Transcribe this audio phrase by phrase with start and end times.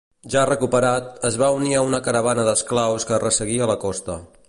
[0.35, 4.23] Ja recuperat, es va unir a una caravana d'esclaus que resseguia la costa.